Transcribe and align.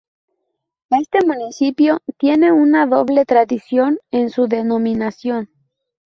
Este 0.89 1.19
municipio 1.23 1.99
tiene 2.17 2.51
una 2.51 2.87
doble 2.87 3.23
tradición 3.23 3.99
en 4.09 4.31
su 4.31 4.47
denominación. 4.47 5.51